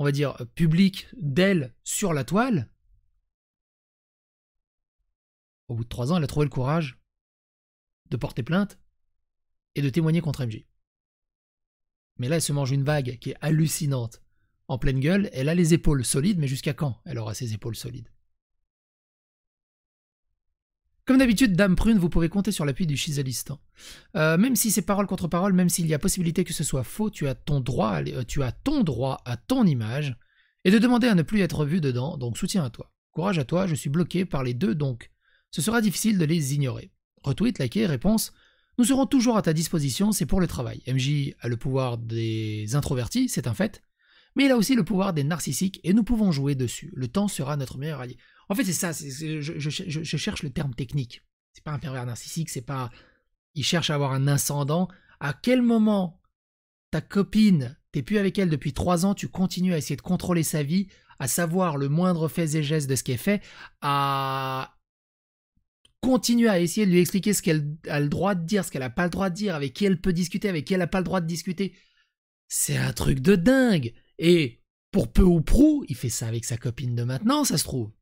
on 0.00 0.04
va 0.04 0.12
dire, 0.12 0.34
publique 0.54 1.08
d'elle 1.12 1.74
sur 1.84 2.14
la 2.14 2.24
toile, 2.24 2.70
au 5.68 5.74
bout 5.74 5.84
de 5.84 5.88
trois 5.90 6.10
ans, 6.10 6.16
elle 6.16 6.24
a 6.24 6.26
trouvé 6.26 6.46
le 6.46 6.50
courage 6.50 6.98
de 8.08 8.16
porter 8.16 8.42
plainte 8.42 8.78
et 9.74 9.82
de 9.82 9.90
témoigner 9.90 10.22
contre 10.22 10.46
MJ. 10.46 10.64
Mais 12.16 12.30
là, 12.30 12.36
elle 12.36 12.42
se 12.42 12.54
mange 12.54 12.70
une 12.70 12.82
vague 12.82 13.18
qui 13.18 13.32
est 13.32 13.36
hallucinante. 13.42 14.22
En 14.68 14.78
pleine 14.78 15.00
gueule, 15.00 15.28
elle 15.34 15.50
a 15.50 15.54
les 15.54 15.74
épaules 15.74 16.04
solides, 16.04 16.38
mais 16.38 16.48
jusqu'à 16.48 16.72
quand 16.72 17.02
elle 17.04 17.18
aura 17.18 17.34
ses 17.34 17.52
épaules 17.52 17.76
solides? 17.76 18.10
Comme 21.10 21.18
d'habitude, 21.18 21.56
Dame 21.56 21.74
Prune, 21.74 21.98
vous 21.98 22.08
pouvez 22.08 22.28
compter 22.28 22.52
sur 22.52 22.64
l'appui 22.64 22.86
du 22.86 22.96
Chiselistan. 22.96 23.58
Euh, 24.14 24.38
même 24.38 24.54
si 24.54 24.70
c'est 24.70 24.82
parole 24.82 25.08
contre 25.08 25.26
parole, 25.26 25.52
même 25.52 25.68
s'il 25.68 25.88
y 25.88 25.92
a 25.92 25.98
possibilité 25.98 26.44
que 26.44 26.52
ce 26.52 26.62
soit 26.62 26.84
faux, 26.84 27.10
tu 27.10 27.26
as 27.26 27.34
ton 27.34 27.58
droit 27.58 27.88
à, 27.88 28.02
euh, 28.02 28.22
tu 28.22 28.44
as 28.44 28.52
ton 28.52 28.84
droit 28.84 29.20
à 29.24 29.36
ton 29.36 29.66
image 29.66 30.14
et 30.64 30.70
de 30.70 30.78
demander 30.78 31.08
à 31.08 31.16
ne 31.16 31.22
plus 31.22 31.40
être 31.40 31.64
vu 31.64 31.80
dedans, 31.80 32.16
donc 32.16 32.38
soutien 32.38 32.62
à 32.62 32.70
toi. 32.70 32.92
Courage 33.10 33.40
à 33.40 33.44
toi, 33.44 33.66
je 33.66 33.74
suis 33.74 33.90
bloqué 33.90 34.24
par 34.24 34.44
les 34.44 34.54
deux, 34.54 34.76
donc 34.76 35.10
ce 35.50 35.60
sera 35.60 35.80
difficile 35.80 36.16
de 36.16 36.24
les 36.24 36.54
ignorer. 36.54 36.92
Retweet, 37.24 37.58
liker, 37.58 37.86
réponse. 37.86 38.32
Nous 38.78 38.84
serons 38.84 39.06
toujours 39.06 39.36
à 39.36 39.42
ta 39.42 39.52
disposition, 39.52 40.12
c'est 40.12 40.26
pour 40.26 40.40
le 40.40 40.46
travail. 40.46 40.80
MJ 40.86 41.34
a 41.40 41.48
le 41.48 41.56
pouvoir 41.56 41.98
des 41.98 42.76
introvertis, 42.76 43.28
c'est 43.28 43.48
un 43.48 43.54
fait, 43.54 43.82
mais 44.36 44.44
il 44.44 44.52
a 44.52 44.56
aussi 44.56 44.76
le 44.76 44.84
pouvoir 44.84 45.12
des 45.12 45.24
narcissiques 45.24 45.80
et 45.82 45.92
nous 45.92 46.04
pouvons 46.04 46.30
jouer 46.30 46.54
dessus. 46.54 46.92
Le 46.94 47.08
temps 47.08 47.26
sera 47.26 47.56
notre 47.56 47.78
meilleur 47.78 47.98
allié. 47.98 48.16
En 48.50 48.56
fait, 48.56 48.64
c'est 48.64 48.72
ça, 48.72 48.90
je, 48.92 50.16
cherche 50.16 50.42
le 50.42 50.50
terme 50.50 50.74
technique. 50.74 51.22
C'est 51.52 51.62
pas 51.62 51.70
un 51.70 51.78
pervers 51.78 52.04
narcissique, 52.04 52.50
c'est 52.50 52.60
pas. 52.60 52.90
Il 53.54 53.64
cherche 53.64 53.90
à 53.90 53.94
avoir 53.94 54.12
un 54.12 54.26
ascendant. 54.26 54.88
À 55.20 55.32
quel 55.32 55.62
moment 55.62 56.20
ta 56.90 57.00
copine, 57.00 57.78
t'es 57.92 58.02
plus 58.02 58.18
avec 58.18 58.38
elle 58.40 58.50
depuis 58.50 58.72
trois 58.72 59.06
ans, 59.06 59.14
tu 59.14 59.28
continues 59.28 59.72
à 59.72 59.78
essayer 59.78 59.94
de 59.94 60.02
contrôler 60.02 60.42
sa 60.42 60.64
vie, 60.64 60.88
à 61.20 61.28
savoir 61.28 61.76
le 61.76 61.88
moindre 61.88 62.26
fait 62.26 62.56
et 62.56 62.62
geste 62.64 62.90
de 62.90 62.96
ce 62.96 63.08
est 63.12 63.16
fait, 63.16 63.40
à 63.82 64.76
continuer 66.00 66.48
à 66.48 66.58
essayer 66.58 66.86
de 66.86 66.90
lui 66.90 66.98
expliquer 66.98 67.34
ce 67.34 67.42
qu'elle 67.42 67.76
a 67.86 68.00
le 68.00 68.08
droit 68.08 68.34
de 68.34 68.44
dire, 68.44 68.64
ce 68.64 68.72
qu'elle 68.72 68.80
n'a 68.80 68.90
pas 68.90 69.04
le 69.04 69.10
droit 69.10 69.30
de 69.30 69.34
dire, 69.36 69.54
avec 69.54 69.74
qui 69.74 69.84
elle 69.84 70.00
peut 70.00 70.12
discuter, 70.12 70.48
avec 70.48 70.64
qui 70.64 70.74
elle 70.74 70.80
n'a 70.80 70.88
pas 70.88 70.98
le 70.98 71.04
droit 71.04 71.20
de 71.20 71.26
discuter. 71.26 71.76
C'est 72.48 72.76
un 72.76 72.92
truc 72.92 73.20
de 73.20 73.36
dingue. 73.36 73.94
Et 74.18 74.64
pour 74.90 75.12
peu 75.12 75.22
ou 75.22 75.40
prou, 75.40 75.84
il 75.88 75.94
fait 75.94 76.08
ça 76.08 76.26
avec 76.26 76.44
sa 76.44 76.56
copine 76.56 76.96
de 76.96 77.04
maintenant, 77.04 77.44
ça 77.44 77.56
se 77.56 77.64
trouve. 77.64 77.92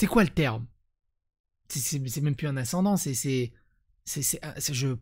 C'est 0.00 0.06
quoi 0.06 0.24
le 0.24 0.30
terme? 0.30 0.66
C'est 1.68 2.22
même 2.22 2.34
plus 2.34 2.46
un 2.46 2.56
ascendant, 2.56 2.96
c'est. 2.96 3.12
C'est. 3.12 3.52
Je. 4.06 4.96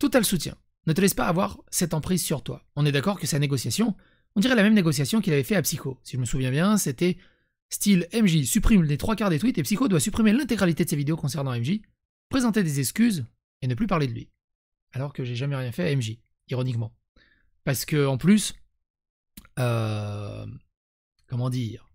Total 0.00 0.24
soutien. 0.24 0.56
Ne 0.86 0.94
te 0.94 1.00
laisse 1.02 1.12
pas 1.12 1.26
avoir 1.26 1.60
cette 1.70 1.92
emprise 1.92 2.24
sur 2.24 2.42
toi. 2.42 2.64
On 2.74 2.86
est 2.86 2.90
d'accord 2.90 3.20
que 3.20 3.26
sa 3.26 3.38
négociation, 3.38 3.94
on 4.34 4.40
dirait 4.40 4.54
la 4.54 4.62
même 4.62 4.72
négociation 4.72 5.20
qu'il 5.20 5.34
avait 5.34 5.42
fait 5.42 5.56
à 5.56 5.60
Psycho. 5.60 6.00
Si 6.04 6.16
je 6.16 6.20
me 6.22 6.24
souviens 6.24 6.50
bien, 6.50 6.78
c'était 6.78 7.18
style 7.68 8.08
MJ 8.14 8.44
supprime 8.44 8.82
les 8.82 8.96
trois 8.96 9.14
quarts 9.14 9.28
des 9.28 9.38
tweets 9.38 9.58
et 9.58 9.62
Psycho 9.62 9.88
doit 9.88 10.00
supprimer 10.00 10.32
l'intégralité 10.32 10.86
de 10.86 10.88
ses 10.88 10.96
vidéos 10.96 11.18
concernant 11.18 11.54
MJ, 11.54 11.82
présenter 12.30 12.62
des 12.62 12.80
excuses 12.80 13.26
et 13.60 13.66
ne 13.66 13.74
plus 13.74 13.86
parler 13.86 14.06
de 14.06 14.14
lui. 14.14 14.30
Alors 14.92 15.12
que 15.12 15.22
j'ai 15.22 15.36
jamais 15.36 15.56
rien 15.56 15.70
fait 15.70 15.86
à 15.86 15.94
MJ, 15.94 16.16
ironiquement. 16.48 16.96
Parce 17.64 17.84
que 17.84 18.06
en 18.06 18.16
plus, 18.16 18.54
euh, 19.58 20.46
comment 21.26 21.50
dire? 21.50 21.91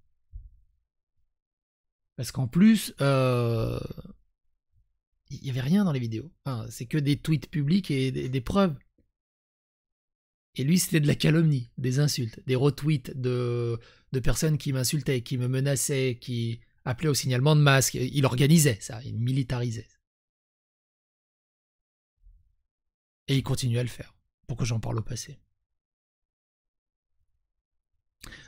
Parce 2.18 2.32
qu'en 2.32 2.48
plus, 2.48 2.94
euh, 3.00 3.80
il 5.30 5.42
n'y 5.42 5.50
avait 5.50 5.62
rien 5.62 5.86
dans 5.86 5.92
les 5.92 6.00
vidéos. 6.00 6.32
c'est 6.70 6.86
que 6.86 6.98
des 6.98 7.18
tweets 7.18 7.50
publics 7.50 7.92
et 7.92 8.12
des 8.12 8.42
preuves. 8.42 8.76
Et 10.56 10.64
lui, 10.64 10.80
c'était 10.80 11.00
de 11.00 11.08
la 11.08 11.16
calomnie, 11.16 11.70
des 11.78 12.00
insultes, 12.00 12.42
des 12.48 12.56
retweets 12.56 13.12
de, 13.16 13.80
personnes 14.24 14.58
qui 14.58 14.74
m'insultaient, 14.74 15.22
qui 15.22 15.38
me 15.38 15.48
menaçaient, 15.48 16.18
qui 16.20 16.60
appelaient 16.84 17.10
au 17.10 17.14
signalement 17.14 17.56
de 17.56 17.62
masque. 17.62 17.94
Il 17.94 18.26
organisait 18.26 18.80
ça, 18.82 19.00
il 19.04 19.20
militarisait. 19.20 19.88
Et 23.28 23.36
il 23.36 23.44
continue 23.44 23.78
à 23.78 23.84
le 23.84 23.90
faire, 23.90 24.16
pour 24.48 24.58
que 24.58 24.66
j'en 24.66 24.80
parle 24.80 24.98
au 24.98 25.04
passé. 25.04 25.40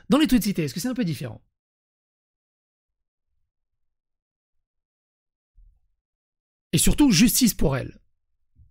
Dans 0.08 0.18
les 0.18 0.26
tweets 0.26 0.42
cités, 0.42 0.64
est-ce 0.64 0.74
que 0.74 0.80
c'est 0.80 0.88
un 0.88 0.94
peu 0.94 1.04
différent? 1.04 1.40
Et 6.72 6.78
surtout, 6.78 7.10
justice 7.10 7.54
pour 7.54 7.76
elle. 7.76 8.00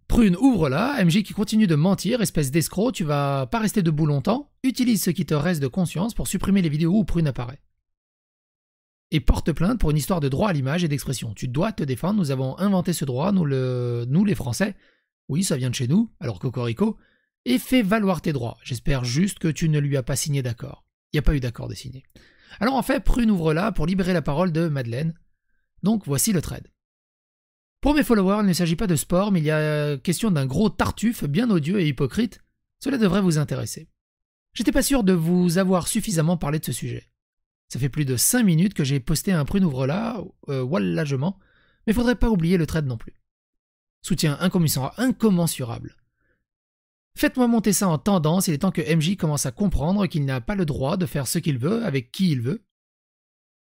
Prune, 0.07 0.35
ouvre-la. 0.37 1.03
MJ 1.05 1.21
qui 1.21 1.33
continue 1.33 1.67
de 1.67 1.75
mentir, 1.75 2.21
espèce 2.21 2.49
d'escroc, 2.49 2.93
tu 2.93 3.03
vas 3.03 3.45
pas 3.45 3.59
rester 3.59 3.83
debout 3.83 4.07
longtemps. 4.07 4.51
Utilise 4.63 5.03
ce 5.03 5.11
qui 5.11 5.25
te 5.25 5.35
reste 5.35 5.61
de 5.61 5.67
conscience 5.67 6.15
pour 6.15 6.27
supprimer 6.27 6.63
les 6.63 6.69
vidéos 6.69 6.97
où 6.97 7.03
Prune 7.03 7.27
apparaît. 7.27 7.61
Et 9.11 9.19
porte 9.19 9.51
plainte 9.51 9.79
pour 9.79 9.91
une 9.91 9.97
histoire 9.97 10.19
de 10.19 10.29
droit 10.29 10.49
à 10.49 10.53
l'image 10.53 10.83
et 10.83 10.87
d'expression. 10.87 11.33
Tu 11.35 11.47
dois 11.47 11.71
te 11.73 11.83
défendre, 11.83 12.19
nous 12.19 12.31
avons 12.31 12.57
inventé 12.57 12.91
ce 12.91 13.05
droit, 13.05 13.31
nous, 13.31 13.45
le... 13.45 14.05
nous 14.07 14.25
les 14.25 14.35
Français. 14.35 14.75
Oui, 15.27 15.43
ça 15.43 15.57
vient 15.57 15.69
de 15.69 15.75
chez 15.75 15.87
nous, 15.87 16.11
alors 16.19 16.39
Cocorico. 16.39 16.97
Et 17.45 17.59
fais 17.59 17.83
valoir 17.83 18.21
tes 18.21 18.33
droits. 18.33 18.57
J'espère 18.63 19.03
juste 19.03 19.39
que 19.39 19.47
tu 19.47 19.69
ne 19.69 19.79
lui 19.79 19.95
as 19.95 20.03
pas 20.03 20.15
signé 20.15 20.41
d'accord. 20.41 20.85
Il 21.11 21.17
n'y 21.17 21.19
a 21.19 21.23
pas 21.23 21.35
eu 21.35 21.39
d'accord 21.39 21.67
de 21.67 21.75
signer. 21.75 22.03
Alors 22.59 22.75
en 22.75 22.81
fait, 22.81 23.03
Prune 23.03 23.29
ouvre-la 23.29 23.71
pour 23.71 23.85
libérer 23.85 24.13
la 24.13 24.23
parole 24.23 24.51
de 24.51 24.67
Madeleine. 24.67 25.13
Donc 25.83 26.03
voici 26.05 26.33
le 26.33 26.41
trade. 26.41 26.67
Pour 27.81 27.93
mes 27.93 28.03
followers, 28.03 28.41
il 28.41 28.47
ne 28.47 28.53
s'agit 28.53 28.75
pas 28.75 28.87
de 28.87 28.95
sport, 28.95 29.31
mais 29.31 29.39
il 29.39 29.45
y 29.45 29.51
a 29.51 29.97
question 29.97 30.31
d'un 30.31 30.45
gros 30.45 30.69
tartuffe 30.69 31.23
bien 31.23 31.49
odieux 31.49 31.79
et 31.79 31.87
hypocrite. 31.87 32.41
Cela 32.79 32.97
devrait 32.97 33.21
vous 33.21 33.37
intéresser. 33.37 33.87
J'étais 34.53 34.71
pas 34.71 34.81
sûr 34.81 35.03
de 35.03 35.13
vous 35.13 35.57
avoir 35.57 35.87
suffisamment 35.87 36.37
parlé 36.37 36.59
de 36.59 36.65
ce 36.65 36.73
sujet. 36.73 37.09
Ça 37.69 37.79
fait 37.79 37.89
plus 37.89 38.05
de 38.05 38.17
5 38.17 38.43
minutes 38.43 38.73
que 38.73 38.83
j'ai 38.83 38.99
posté 38.99 39.31
un 39.31 39.45
prune 39.45 39.63
ouvre-là, 39.63 40.21
euh, 40.49 40.61
wallagement, 40.61 41.39
mais 41.85 41.93
faudrait 41.93 42.15
pas 42.15 42.29
oublier 42.29 42.57
le 42.57 42.65
trade 42.65 42.87
non 42.87 42.97
plus. 42.97 43.13
Soutien 44.01 44.37
incommensurable. 44.39 45.95
Faites-moi 47.15 47.47
monter 47.47 47.73
ça 47.73 47.87
en 47.87 47.97
tendance, 47.97 48.47
il 48.47 48.53
est 48.53 48.59
temps 48.59 48.71
que 48.71 48.95
MJ 48.95 49.15
commence 49.15 49.45
à 49.45 49.51
comprendre 49.51 50.07
qu'il 50.07 50.25
n'a 50.25 50.41
pas 50.41 50.55
le 50.55 50.65
droit 50.65 50.97
de 50.97 51.05
faire 51.05 51.27
ce 51.27 51.37
qu'il 51.37 51.57
veut 51.57 51.83
avec 51.85 52.11
qui 52.11 52.31
il 52.31 52.41
veut. 52.41 52.63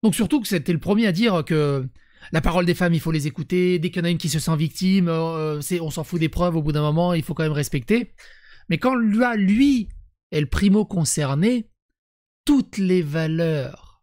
Donc 0.02 0.14
surtout 0.14 0.40
que 0.40 0.48
c'était 0.48 0.72
le 0.72 0.78
premier 0.78 1.06
à 1.06 1.12
dire 1.12 1.44
que 1.44 1.88
la 2.32 2.40
parole 2.40 2.66
des 2.66 2.75
femmes, 2.75 2.94
il 2.94 3.00
faut 3.00 3.12
les 3.12 3.26
écouter. 3.26 3.78
Dès 3.78 3.90
qu'il 3.90 4.00
y 4.00 4.02
en 4.02 4.08
a 4.08 4.10
une 4.10 4.18
qui 4.18 4.28
se 4.28 4.38
sent 4.38 4.56
victime, 4.56 5.08
euh, 5.08 5.60
on 5.80 5.90
s'en 5.90 6.04
fout 6.04 6.20
des 6.20 6.28
preuves 6.28 6.56
au 6.56 6.62
bout 6.62 6.72
d'un 6.72 6.82
moment, 6.82 7.14
il 7.14 7.22
faut 7.22 7.34
quand 7.34 7.42
même 7.42 7.52
respecter. 7.52 8.14
Mais 8.68 8.78
quand 8.78 8.94
lui 8.94 9.88
est 10.30 10.40
le 10.40 10.46
primo 10.46 10.84
concerné, 10.84 11.70
toutes 12.44 12.78
les 12.78 13.02
valeurs 13.02 14.02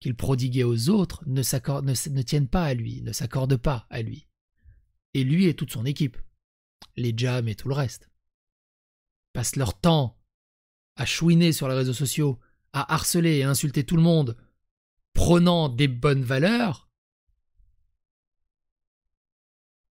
qu'il 0.00 0.14
prodiguait 0.14 0.64
aux 0.64 0.90
autres 0.90 1.22
ne, 1.26 1.42
ne 2.10 2.22
tiennent 2.22 2.48
pas 2.48 2.64
à 2.64 2.74
lui, 2.74 3.02
ne 3.02 3.12
s'accordent 3.12 3.56
pas 3.56 3.86
à 3.88 4.02
lui. 4.02 4.28
Et 5.14 5.24
lui 5.24 5.46
et 5.46 5.54
toute 5.54 5.70
son 5.70 5.86
équipe, 5.86 6.18
les 6.96 7.14
jams 7.16 7.48
et 7.48 7.54
tout 7.54 7.68
le 7.68 7.74
reste, 7.74 8.10
passent 9.32 9.56
leur 9.56 9.80
temps 9.80 10.20
à 10.96 11.06
chouiner 11.06 11.52
sur 11.52 11.68
les 11.68 11.74
réseaux 11.74 11.94
sociaux, 11.94 12.38
à 12.72 12.92
harceler 12.94 13.38
et 13.38 13.44
insulter 13.44 13.84
tout 13.84 13.96
le 13.96 14.02
monde 14.02 14.36
prenant 15.14 15.68
des 15.68 15.88
bonnes 15.88 16.24
valeurs. 16.24 16.90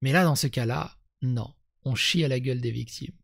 Mais 0.01 0.11
là, 0.11 0.23
dans 0.23 0.35
ce 0.35 0.47
cas-là, 0.47 0.97
non, 1.21 1.53
on 1.83 1.95
chie 1.95 2.23
à 2.23 2.27
la 2.27 2.39
gueule 2.39 2.61
des 2.61 2.71
victimes. 2.71 3.15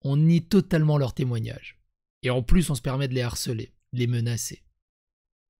On 0.00 0.16
nie 0.16 0.44
totalement 0.44 0.98
leurs 0.98 1.14
témoignages. 1.14 1.78
Et 2.22 2.30
en 2.30 2.42
plus, 2.42 2.68
on 2.70 2.74
se 2.74 2.82
permet 2.82 3.08
de 3.08 3.14
les 3.14 3.22
harceler, 3.22 3.72
de 3.92 3.98
les 3.98 4.06
menacer. 4.06 4.64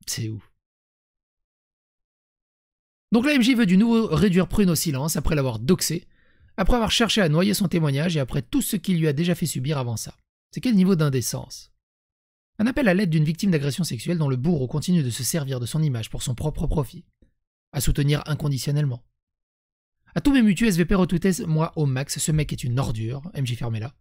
C'est 0.07 0.29
ouf. 0.29 0.51
Donc 3.13 3.27
la 3.27 3.39
MJ 3.39 3.55
veut 3.55 3.67
du 3.67 3.77
nouveau 3.77 4.09
réduire 4.09 4.49
Prune 4.49 4.71
au 4.71 4.75
silence 4.75 5.17
après 5.17 5.37
l'avoir 5.37 5.61
doxé, 5.61 6.09
après 6.57 6.75
avoir 6.75 6.91
cherché 6.91 7.21
à 7.21 7.29
noyer 7.29 7.55
son 7.55 7.69
témoignage 7.69 8.17
et 8.17 8.21
après 8.21 8.43
tout 8.43 8.63
ce 8.63 8.77
qu'il 8.77 8.99
lui 8.99 9.07
a 9.07 9.13
déjà 9.13 9.35
fait 9.35 9.47
subir 9.47 9.79
avant 9.79 9.97
ça. 9.97 10.17
C'est 10.51 10.61
quel 10.61 10.75
niveau 10.75 10.97
d'indécence? 10.97 11.74
Un 12.59 12.67
appel 12.67 12.89
à 12.89 12.95
l'aide 12.95 13.11
d'une 13.11 13.25
victime 13.25 13.51
d'agression 13.51 13.85
sexuelle 13.85 14.19
dont 14.19 14.29
le 14.29 14.37
bourreau 14.37 14.69
continue 14.69 15.03
de 15.03 15.11
se 15.11 15.25
servir 15.25 15.61
de 15.61 15.67
son 15.67 15.83
image 15.83 16.11
pour 16.11 16.23
son 16.23 16.35
propre 16.35 16.67
profit. 16.67 17.05
À 17.73 17.81
soutenir 17.81 18.23
inconditionnellement. 18.27 19.03
À 20.15 20.21
tous 20.21 20.33
mes 20.33 20.43
mutus 20.43 20.69
SVP 20.69 20.95
retweetés 20.95 21.45
moi 21.47 21.73
au 21.75 21.87
max, 21.87 22.19
ce 22.19 22.33
mec 22.33 22.53
est 22.53 22.63
une 22.63 22.79
ordure, 22.79 23.23
MJ 23.37 23.59
là. 23.81 23.93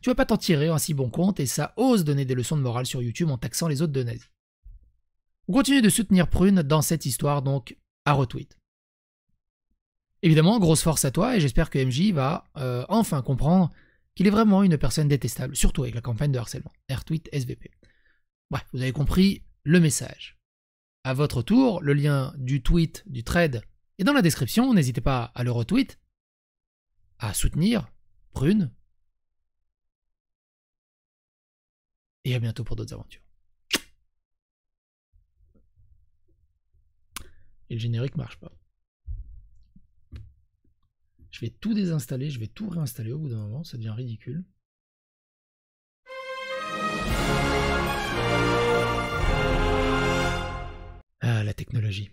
Tu 0.00 0.10
vas 0.10 0.14
pas 0.14 0.26
t'en 0.26 0.36
tirer 0.36 0.70
en 0.70 0.78
si 0.78 0.94
bon 0.94 1.10
compte 1.10 1.40
et 1.40 1.46
ça 1.46 1.72
ose 1.76 2.04
donner 2.04 2.24
des 2.24 2.34
leçons 2.34 2.56
de 2.56 2.62
morale 2.62 2.86
sur 2.86 3.02
YouTube 3.02 3.30
en 3.30 3.38
taxant 3.38 3.66
les 3.66 3.82
autres 3.82 3.92
de 3.92 4.02
nazis. 4.02 4.30
On 5.48 5.52
continue 5.52 5.82
de 5.82 5.88
soutenir 5.88 6.28
Prune 6.28 6.62
dans 6.62 6.82
cette 6.82 7.06
histoire 7.06 7.42
donc 7.42 7.76
à 8.04 8.12
retweet. 8.12 8.56
Évidemment, 10.22 10.58
grosse 10.58 10.82
force 10.82 11.04
à 11.04 11.10
toi 11.10 11.36
et 11.36 11.40
j'espère 11.40 11.70
que 11.70 11.82
MJ 11.82 12.12
va 12.12 12.44
euh, 12.56 12.84
enfin 12.88 13.22
comprendre 13.22 13.70
qu'il 14.14 14.26
est 14.26 14.30
vraiment 14.30 14.62
une 14.62 14.76
personne 14.76 15.08
détestable, 15.08 15.56
surtout 15.56 15.82
avec 15.82 15.94
la 15.94 16.00
campagne 16.00 16.32
de 16.32 16.38
harcèlement. 16.38 16.72
R-tweet 16.90 17.28
SVP. 17.32 17.70
Vous 18.50 18.82
avez 18.82 18.92
compris 18.92 19.44
le 19.62 19.80
message. 19.80 20.38
À 21.04 21.14
votre 21.14 21.42
tour, 21.42 21.80
le 21.82 21.92
lien 21.92 22.34
du 22.36 22.62
tweet, 22.62 23.02
du 23.06 23.24
thread 23.24 23.62
est 23.98 24.04
dans 24.04 24.12
la 24.12 24.22
description, 24.22 24.72
n'hésitez 24.74 25.00
pas 25.00 25.24
à 25.34 25.42
le 25.42 25.50
retweet, 25.50 25.98
à 27.18 27.34
soutenir 27.34 27.90
Prune. 28.32 28.72
Et 32.24 32.34
à 32.34 32.38
bientôt 32.38 32.64
pour 32.64 32.76
d'autres 32.76 32.94
aventures. 32.94 33.22
Et 37.70 37.74
le 37.74 37.80
générique 37.80 38.16
marche 38.16 38.38
pas. 38.38 38.52
Je 41.30 41.40
vais 41.40 41.50
tout 41.50 41.74
désinstaller, 41.74 42.30
je 42.30 42.40
vais 42.40 42.48
tout 42.48 42.68
réinstaller 42.68 43.12
au 43.12 43.18
bout 43.18 43.28
d'un 43.28 43.36
moment, 43.36 43.64
ça 43.64 43.76
devient 43.76 43.90
ridicule. 43.90 44.44
La 51.48 51.54
technologie. 51.54 52.10